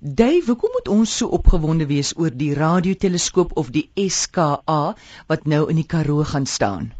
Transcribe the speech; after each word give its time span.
Dave, 0.00 0.46
hoekom 0.46 0.70
moet 0.72 0.88
ons 0.88 1.16
so 1.16 1.28
opgewonde 1.36 1.86
wees 1.86 2.14
oor 2.18 2.32
die 2.34 2.54
radioteleskoop 2.54 3.52
of 3.60 3.70
die 3.70 3.86
SKA 3.94 4.94
wat 5.28 5.46
nou 5.46 5.68
in 5.70 5.78
die 5.78 5.86
Karoo 5.86 6.24
gaan 6.26 6.46
staan? 6.46 6.90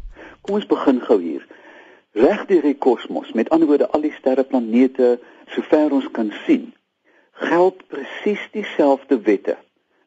Kom 0.41 0.55
ons 0.59 0.67
begin 0.69 1.01
gou 1.03 1.19
hier. 1.19 1.43
Reg 2.15 2.45
deur 2.47 2.63
die 2.63 2.77
kosmos, 2.77 3.33
met 3.35 3.49
ander 3.51 3.67
woorde 3.67 3.89
al 3.91 4.05
die 4.05 4.13
sterreplanete 4.15 5.17
sover 5.51 5.91
ons 5.97 6.07
kan 6.15 6.31
sien, 6.45 6.71
geld 7.43 7.83
presies 7.91 8.43
dieselfde 8.53 9.19
wette. 9.27 9.57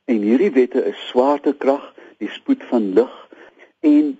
En 0.09 0.25
hierdie 0.25 0.52
wette 0.57 0.80
is 0.89 1.09
swaartekrag, 1.11 1.84
die 2.18 2.30
spoed 2.32 2.64
van 2.70 2.93
lig 2.96 3.14
en 3.84 4.14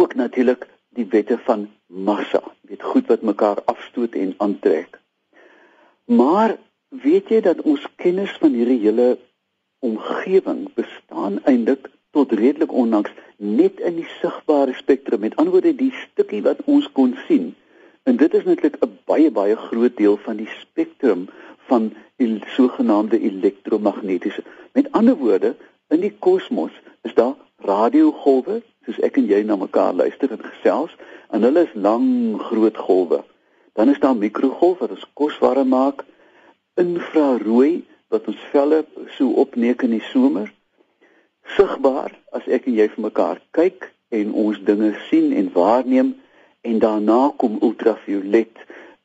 ook 0.00 0.14
natuurlik 0.16 0.64
die 0.96 1.06
wette 1.12 1.36
van 1.44 1.68
massa. 1.86 2.40
Dit 2.64 2.82
goed 2.82 3.10
wat 3.12 3.22
mekaar 3.22 3.60
afstoot 3.68 4.16
en 4.16 4.32
aantrek. 4.38 4.96
Maar 6.08 6.56
weet 7.14 7.30
jy 7.30 7.40
dat 7.46 7.60
ons 7.62 7.82
kennis 8.02 8.32
van 8.42 8.54
hierdie 8.58 8.80
hele 8.82 9.08
omgewing 9.86 10.64
bestaan 10.74 11.38
eintlik 11.50 11.86
tot 12.16 12.32
redelik 12.32 12.72
onlangs 12.72 13.12
net 13.38 13.82
in 13.90 14.00
die 14.00 14.08
sigbare 14.18 14.74
spektrum 14.74 15.22
met 15.22 15.36
ander 15.38 15.54
woorde 15.54 15.74
die 15.78 15.92
stukkie 16.00 16.42
wat 16.46 16.64
ons 16.70 16.88
kon 16.98 17.12
sien 17.28 17.52
en 18.10 18.18
dit 18.22 18.34
is 18.38 18.46
netlik 18.48 18.80
'n 18.82 18.98
baie 19.10 19.30
baie 19.30 19.56
groot 19.68 19.96
deel 19.96 20.16
van 20.24 20.40
die 20.42 20.50
spektrum 20.60 21.28
van 21.68 21.92
die 22.16 22.42
sogenaamde 22.56 23.20
elektromagnetiese. 23.20 24.42
Met 24.72 24.92
ander 24.92 25.16
woorde 25.16 25.54
in 25.88 26.00
die 26.00 26.12
kosmos 26.18 26.72
is 27.02 27.14
daar 27.14 27.34
radiogolwe 27.56 28.62
soos 28.84 29.00
ek 29.00 29.16
en 29.16 29.26
jy 29.26 29.42
na 29.42 29.56
mekaar 29.56 29.94
luister 29.94 30.30
en 30.30 30.42
gesels 30.42 30.96
en 31.30 31.42
hulle 31.42 31.62
is 31.64 31.74
lang 31.74 32.38
groot 32.40 32.76
golwe. 32.76 33.22
Dan 33.72 33.88
is 33.88 33.98
daar 33.98 34.16
mikrogolwe 34.16 34.78
wat 34.78 34.90
ons 34.90 35.06
kos 35.14 35.38
warm 35.38 35.68
maak 35.68 36.04
infrarooi 36.80 37.84
wat 38.12 38.28
ons 38.30 38.42
velle 38.52 38.84
so 39.16 39.30
opneek 39.44 39.82
in 39.86 39.96
die 39.96 40.04
somer 40.10 40.50
sigbaar 41.56 42.14
as 42.36 42.46
ek 42.48 42.68
en 42.70 42.78
jy 42.78 42.88
vir 42.94 43.04
mekaar 43.08 43.40
kyk 43.56 43.90
en 44.14 44.32
ons 44.44 44.60
dinge 44.68 44.92
sien 45.08 45.32
en 45.36 45.50
waarneem 45.54 46.14
en 46.64 46.78
daarna 46.80 47.32
kom 47.36 47.58
ultraviolet 47.60 48.62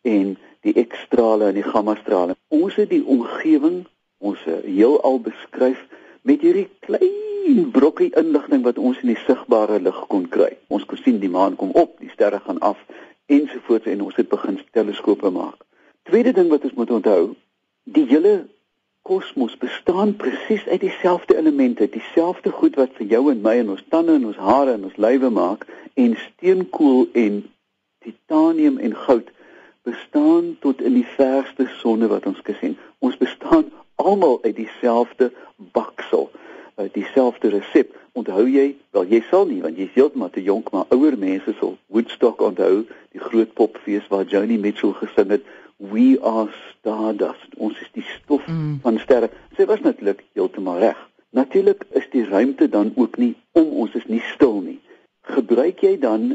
en 0.08 0.38
die 0.64 0.76
ekstrale 0.80 1.50
en 1.50 1.58
die 1.58 1.66
gammastrale. 1.66 2.36
Ons 2.52 2.76
het 2.80 2.90
die 2.92 3.04
omgewing, 3.04 3.84
ons 4.20 4.40
heelal 4.46 5.20
beskryf 5.24 5.82
met 6.28 6.44
hierdie 6.44 6.68
klein 6.86 7.70
brokkie 7.76 8.12
inligting 8.20 8.64
wat 8.64 8.80
ons 8.80 9.00
in 9.04 9.14
die 9.14 9.22
sigbare 9.26 9.80
lig 9.84 10.00
kon 10.12 10.28
kry. 10.32 10.52
Ons 10.68 10.86
kon 10.88 11.00
sien 11.00 11.20
die 11.20 11.32
maan 11.32 11.56
kom 11.60 11.72
op, 11.80 11.98
die 12.00 12.12
sterre 12.14 12.42
gaan 12.44 12.60
af 12.66 12.80
ensovoorts 13.30 13.88
en 13.92 14.04
ons 14.08 14.18
het 14.20 14.30
begin 14.30 14.60
teleskope 14.76 15.32
maak. 15.34 15.60
Tweede 16.10 16.34
ding 16.34 16.50
wat 16.52 16.66
ons 16.68 16.76
moet 16.78 16.92
onthou, 16.92 17.24
die 17.94 18.06
hele 18.06 18.48
kosmos 19.02 19.58
bestaan 19.58 20.16
presies 20.16 20.66
uit 20.68 20.82
dieselfde 20.82 21.38
elemente, 21.38 21.90
dieselfde 21.90 22.52
goed 22.52 22.76
wat 22.78 22.94
vir 23.00 23.08
jou 23.16 23.24
en 23.32 23.42
my 23.42 23.56
en 23.64 23.72
ons 23.76 23.86
tande 23.90 24.14
en 24.20 24.28
ons 24.30 24.42
hare 24.50 24.76
en 24.78 24.86
ons 24.90 25.00
lywe 25.02 25.32
maak 25.34 25.66
en 25.98 26.14
steenkool 26.28 27.08
en 27.18 27.42
titanium 28.06 28.78
en 28.78 28.96
goud 28.96 29.32
bestaan 29.88 30.52
tot 30.62 30.82
in 30.86 31.00
die 31.00 31.08
verste 31.16 31.66
sonne 31.80 32.10
wat 32.12 32.28
ons 32.30 32.42
kan 32.46 32.58
sien. 32.60 32.76
Ons 33.00 33.18
bestaan 33.18 33.72
almal 33.96 34.38
uit 34.44 34.56
dieselfde 34.56 35.32
baksel, 35.74 36.30
uit 36.76 36.94
dieselfde 36.94 37.50
resep. 37.56 37.96
Onthou 38.14 38.46
jy? 38.46 38.76
Wel 38.94 39.10
jy 39.16 39.24
sal 39.32 39.48
nie 39.50 39.62
want 39.64 39.80
jy's 39.80 39.96
heeltemal 39.96 40.30
te 40.36 40.44
jonk, 40.44 40.70
maar 40.76 40.86
ouer 40.94 41.18
mense 41.18 41.56
sal 41.58 41.78
Woodstock 41.88 42.44
onthou, 42.46 42.84
die 43.16 43.24
groot 43.24 43.56
popfees 43.58 44.06
waar 44.12 44.28
Joni 44.30 44.60
Mitchell 44.62 44.94
gesing 45.02 45.34
het 45.34 45.50
we 45.80 46.20
are 46.22 46.50
stardust. 46.72 47.56
Ons 47.56 47.80
is 47.80 47.92
die 47.96 48.04
stof 48.04 48.46
mm. 48.48 48.80
van 48.84 49.00
sterre. 49.00 49.32
Sy 49.56 49.66
was 49.70 49.82
natuurlik 49.86 50.26
heeltemal 50.36 50.82
reg. 50.84 51.00
Natuurlik 51.36 51.86
is 51.96 52.08
die 52.12 52.26
ruimte 52.28 52.70
dan 52.70 52.92
ook 52.96 53.18
nie 53.18 53.36
om 53.52 53.72
ons 53.86 53.96
is 53.96 54.08
nie 54.12 54.22
stil 54.34 54.60
nie. 54.66 54.80
Gebruik 55.30 55.84
jy 55.86 55.96
dan 56.02 56.34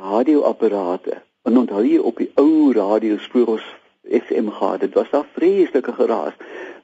radioapparate? 0.00 1.20
En 1.46 1.58
onthou 1.62 1.84
jy 1.86 2.00
op 2.02 2.18
die 2.18 2.30
ou 2.40 2.72
radiospoor 2.74 3.56
ons 3.56 3.66
FM 4.06 4.50
gehad, 4.54 4.80
dit 4.80 4.94
was 4.98 5.10
daar 5.10 5.26
vreeslike 5.34 5.92
geraas. 5.94 6.34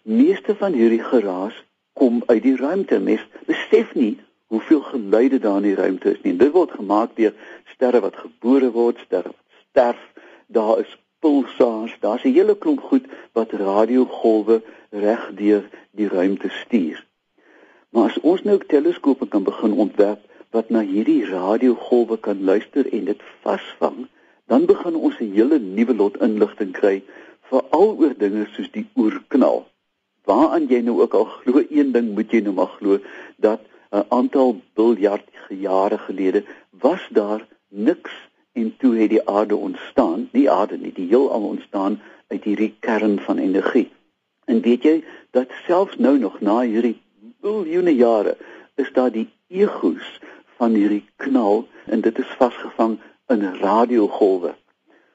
Meeste 0.03 0.55
van 0.59 0.75
hierdie 0.75 1.03
geraas 1.03 1.57
kom 1.99 2.23
uit 2.27 2.43
die 2.43 2.57
ruimte. 2.57 2.99
Mens 3.03 3.27
besef 3.47 3.95
nie 3.99 4.17
hoeveel 4.53 4.83
geluide 4.87 5.39
daar 5.39 5.63
in 5.63 5.71
die 5.73 5.79
ruimte 5.79 6.13
is 6.13 6.23
nie. 6.23 6.37
Dit 6.37 6.55
word 6.55 6.75
gemaak 6.79 7.17
deur 7.19 7.35
sterre 7.75 8.03
wat 8.05 8.19
gebore 8.23 8.71
word, 8.71 9.03
sterre 9.07 9.33
wat 9.33 9.63
sterf. 9.71 10.03
Daar 10.53 10.83
is 10.85 10.99
pulsars, 11.23 11.95
daar's 12.01 12.25
'n 12.25 12.35
hele 12.39 12.57
klomp 12.63 12.83
goed 12.91 13.07
wat 13.33 13.53
radiogolwe 13.53 14.63
regdeur 14.91 15.65
die 15.99 16.09
ruimte 16.09 16.51
stuur. 16.63 16.99
Maar 17.91 18.05
as 18.11 18.21
ons 18.21 18.43
nou 18.43 18.59
teleskope 18.67 19.29
kan 19.29 19.43
begin 19.43 19.73
ontwerp 19.73 20.23
wat 20.51 20.71
na 20.71 20.81
hierdie 20.81 21.25
radiogolwe 21.25 22.17
kan 22.21 22.45
luister 22.45 22.93
en 22.93 23.05
dit 23.05 23.21
vasvang, 23.43 24.07
dan 24.47 24.67
begin 24.67 24.95
ons 24.95 25.21
'n 25.21 25.33
hele 25.33 25.59
nuwe 25.59 25.95
lot 25.95 26.17
inligting 26.27 26.73
kry 26.73 27.03
veral 27.51 27.97
oor 28.01 28.15
dinge 28.19 28.47
soos 28.55 28.71
die 28.71 28.87
oerknal. 28.97 29.67
Waaraan 30.25 30.67
jy 30.71 30.81
nou 30.81 31.01
ook 31.03 31.15
al 31.15 31.25
glo, 31.25 31.63
een 31.71 31.93
ding 31.93 32.15
moet 32.15 32.31
jy 32.31 32.41
nou 32.41 32.55
maar 32.55 32.73
glo 32.79 32.99
dat 33.37 33.61
'n 33.93 34.05
aantal 34.09 34.61
biljard 34.75 35.27
jare 35.49 35.99
gelede 35.99 36.45
was 36.71 37.03
daar 37.11 37.47
niks 37.69 38.13
en 38.53 38.75
toe 38.79 38.97
het 38.97 39.11
die 39.11 39.29
aarde 39.29 39.57
ontstaan, 39.57 40.29
nie 40.33 40.51
aarde 40.51 40.77
nie, 40.79 40.93
die 40.93 41.09
heelal 41.09 41.43
ontstaan 41.43 42.01
uit 42.27 42.45
hierdie 42.45 42.75
kern 42.81 43.21
van 43.21 43.39
energie. 43.39 43.91
En 44.45 44.61
weet 44.61 44.83
jy 44.83 45.05
dat 45.31 45.53
selfs 45.67 45.97
nou 45.97 46.19
nog 46.19 46.41
na 46.41 46.61
hierdie 46.61 46.99
biljoene 47.41 47.95
jare 47.95 48.37
is 48.75 48.93
daar 48.93 49.11
die 49.13 49.29
egos 49.49 50.21
van 50.57 50.75
hierdie 50.75 51.05
knal 51.17 51.67
en 51.87 52.01
dit 52.01 52.19
is 52.19 52.37
vasgevang 52.39 52.99
in 53.33 53.45
radiogolwe. 53.61 54.55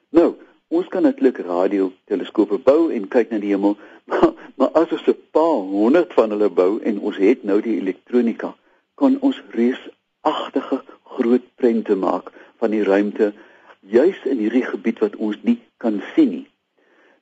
Nou, 0.09 0.33
ons 0.67 0.87
kan 0.91 1.05
netlik 1.07 1.37
radioteleskope 1.45 2.57
bou 2.63 2.89
en 2.93 3.07
kyk 3.07 3.31
na 3.31 3.39
die 3.43 3.53
hemel, 3.53 3.77
maar, 4.09 4.33
maar 4.55 4.73
as 4.81 4.91
ons 4.91 5.07
'n 5.07 5.19
paar 5.31 5.61
honderd 5.73 6.13
van 6.13 6.33
hulle 6.33 6.49
bou 6.49 6.79
en 6.81 6.99
ons 6.99 7.17
het 7.17 7.43
nou 7.43 7.61
die 7.61 7.77
elektronika, 7.79 8.55
kan 8.95 9.17
ons 9.21 9.41
reusagtige 9.51 10.81
groot 11.03 11.45
prente 11.55 11.95
maak 11.95 12.31
van 12.57 12.71
die 12.71 12.83
ruimte 12.83 13.33
juis 13.79 14.19
in 14.25 14.37
hierdie 14.37 14.65
gebied 14.65 14.99
wat 14.99 15.15
ons 15.15 15.37
nie 15.41 15.59
kan 15.77 16.01
sien 16.13 16.29
nie. 16.29 16.47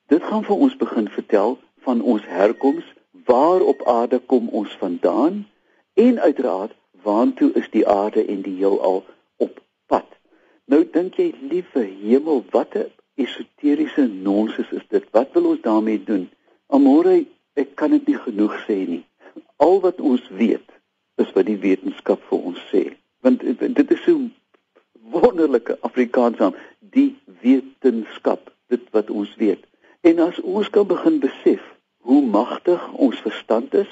Dit 0.06 0.22
gaan 0.22 0.44
vir 0.46 0.56
ons 0.56 0.76
begin 0.76 1.08
vertel 1.10 1.58
van 1.86 2.02
ons 2.02 2.26
herkoms, 2.26 2.84
waar 3.26 3.60
op 3.60 3.82
aarde 3.86 4.18
kom 4.18 4.48
ons 4.48 4.76
vandaan 4.78 5.46
en 5.94 6.20
uiteraard 6.20 6.74
waantoe 7.02 7.50
is 7.58 7.66
die 7.70 7.86
aarde 7.88 8.24
en 8.24 8.42
die 8.42 8.54
heelal 8.58 9.04
op 9.36 9.58
pad. 9.86 10.06
Nou 10.66 10.82
dink 10.92 11.18
jy 11.18 11.32
liewe 11.50 11.84
hemel, 12.02 12.44
wat 12.50 12.74
'n 12.74 12.90
esoteriese 13.14 14.06
nonsens 14.06 14.70
is 14.70 14.86
dit? 14.88 15.04
Wat 15.10 15.32
wil 15.32 15.44
ons 15.52 15.60
daarmee 15.60 16.02
doen? 16.04 16.30
Amore, 16.66 17.24
ek 17.54 17.74
kan 17.74 17.90
dit 17.90 18.06
nie 18.06 18.18
genoeg 18.18 18.54
sê 18.66 18.78
nie. 18.86 19.04
Al 19.56 19.80
wat 19.80 20.00
ons 20.00 20.28
weet 20.28 20.70
is 21.16 21.32
wat 21.32 21.46
die 21.46 21.58
wetenskap 21.58 22.22
vir 22.28 22.38
ons 22.38 22.60
sê. 22.72 22.82
Want 23.20 23.40
dit 23.58 23.90
is 23.90 24.02
so 24.02 24.18
wonderlike 25.10 25.78
Afrikaans 25.80 26.38
naam, 26.38 26.54
die 26.80 27.16
wetenskap, 27.40 28.50
dit 28.68 28.82
wat 28.90 29.10
ons 29.10 29.34
weet. 29.36 29.62
En 30.00 30.18
as 30.18 30.40
ons 30.40 30.70
kan 30.70 30.86
begin 30.86 31.18
besef 31.22 31.62
hoe 32.06 32.22
magtig 32.22 32.92
ons 32.92 33.18
verstand 33.24 33.74
is 33.74 33.90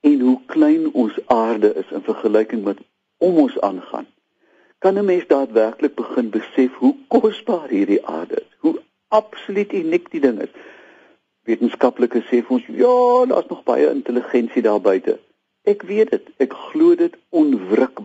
en 0.00 0.20
hoe 0.20 0.38
klein 0.46 0.92
ons 0.92 1.18
aarde 1.26 1.72
is 1.74 1.90
in 1.94 2.02
vergelyking 2.06 2.64
met 2.64 2.78
om 3.22 3.38
ons 3.42 3.58
aangaan, 3.60 4.06
kan 4.78 4.98
'n 4.98 5.04
mens 5.04 5.26
daadwerklik 5.26 5.94
begin 5.94 6.30
besef 6.30 6.74
hoe 6.74 6.94
kosbaar 7.08 7.68
hierdie 7.68 8.06
aarde 8.06 8.34
is, 8.34 8.50
hoe 8.58 8.80
absoluut 9.08 9.72
uniek 9.72 10.10
die 10.10 10.20
ding 10.20 10.40
is. 10.40 10.52
Wetenskaplikes 11.42 12.26
sê 12.26 12.42
vir 12.42 12.56
ons, 12.58 12.66
ja, 12.66 13.26
daar's 13.26 13.48
nog 13.48 13.62
baie 13.62 13.90
intelligensie 13.90 14.62
daar 14.62 14.80
buite. 14.80 15.18
Ek 15.62 15.82
weet 15.82 16.10
dit, 16.10 16.28
ek 16.36 16.52
glo 16.52 16.94
dit 16.94 17.14
maar 17.30 17.95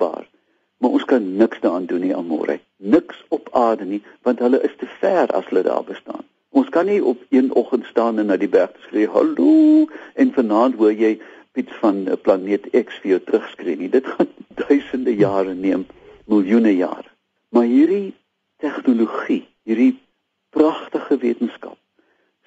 ons 0.97 1.05
kan 1.11 1.23
niks 1.37 1.59
daaraan 1.63 1.85
doen 1.89 2.03
nie 2.05 2.15
amore 2.15 2.59
niks 2.81 3.23
op 3.29 3.49
aarde 3.51 3.85
nie 3.85 4.01
want 4.27 4.39
hulle 4.39 4.61
is 4.67 4.75
te 4.77 4.87
ver 4.99 5.31
as 5.37 5.45
hulle 5.49 5.63
daar 5.63 5.83
bestaan. 5.83 6.25
Ons 6.49 6.69
kan 6.69 6.85
nie 6.85 7.03
op 7.03 7.21
een 7.29 7.53
oggend 7.55 7.85
staan 7.85 8.19
en 8.19 8.31
na 8.31 8.37
die 8.37 8.49
berg 8.49 8.73
skree 8.87 9.07
hallo 9.07 9.85
en 10.23 10.33
vanaand 10.37 10.75
hoor 10.81 10.93
jy 11.03 11.13
iets 11.61 11.77
van 11.83 12.03
'n 12.09 12.17
planeet 12.25 12.69
X 12.71 12.99
vir 13.03 13.11
jou 13.11 13.19
terugskree 13.19 13.77
nie. 13.77 13.89
Dit 13.89 14.07
gaan 14.07 14.27
duisende 14.63 15.15
jare 15.15 15.53
neem 15.53 15.85
miljoene 16.25 16.75
jare. 16.75 17.09
Maar 17.49 17.63
hierdie 17.63 18.13
tegnologie 18.57 19.47
hierdie 19.63 19.99
pragtige 20.49 21.17
wetenskap 21.17 21.77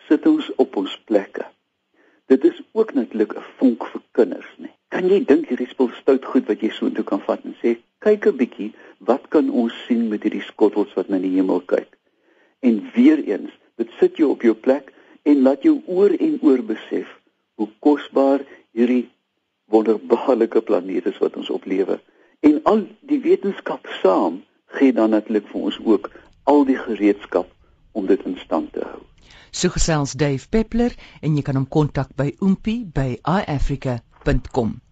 sit 0.09 0.27
ons 0.27 0.53
op 0.57 0.77
ons 0.77 1.01
plekke. 1.05 1.45
Dit 2.27 2.45
is 2.45 2.63
ook 2.73 2.95
netlik 2.95 3.37
'n 3.37 3.45
vonk 3.59 3.87
vir 3.93 4.03
kinders 4.13 4.53
nê 4.59 4.75
kan 4.95 5.09
jy 5.11 5.25
dink 5.27 5.49
hierdie 5.51 5.67
spul 5.67 5.89
stout 5.99 6.27
goed 6.31 6.47
wat 6.47 6.61
jy 6.63 6.69
so 6.71 6.87
intoe 6.87 7.03
kan 7.09 7.23
vat 7.27 7.43
en 7.49 7.57
sê 7.59 7.75
kyk 8.05 8.27
'n 8.31 8.37
bietjie 8.41 8.71
wat 9.09 9.29
kan 9.35 9.51
ons 9.51 9.75
sien 9.87 10.09
met 10.09 10.23
hierdie 10.23 10.45
skottels 10.45 10.93
wat 10.99 11.09
na 11.09 11.19
die 11.19 11.35
hemel 11.37 11.61
kyk. 11.61 11.91
En 12.61 12.91
weer 12.95 13.21
eens, 13.25 13.53
dit 13.77 13.91
sit 14.01 14.17
jou 14.17 14.31
op 14.31 14.43
jou 14.43 14.55
plek 14.55 14.93
en 15.23 15.43
laat 15.43 15.63
jou 15.63 15.81
oor 15.87 16.13
en 16.27 16.39
oor 16.43 16.63
besef 16.63 17.09
hoe 17.55 17.69
kosbaar 17.79 18.45
hierdie 18.77 19.09
wonderbaarlike 19.73 20.61
planeet 20.61 21.07
is 21.07 21.19
wat 21.19 21.37
ons 21.37 21.51
op 21.51 21.65
lewe. 21.65 22.01
En 22.41 22.61
al 22.69 22.85
die 23.01 23.21
wetenskap 23.25 23.89
saam 24.03 24.43
gee 24.77 24.93
dan 24.93 25.11
natuurlik 25.11 25.49
vir 25.53 25.61
ons 25.71 25.81
ook 25.85 26.11
al 26.45 26.65
die 26.69 26.79
gereedskap 26.79 27.49
om 27.93 28.07
dit 28.07 28.21
in 28.29 28.37
stand 28.43 28.73
te 28.73 28.85
hou. 28.85 29.01
So 29.55 29.71
gesels 29.71 30.17
Dave 30.19 30.49
Peppler 30.51 30.97
en 31.23 31.37
jy 31.39 31.45
kan 31.47 31.57
hom 31.57 31.69
kontak 31.69 32.13
by 32.19 32.35
oompie 32.41 32.83
by 32.85 33.15
iafrica.com. 33.23 34.84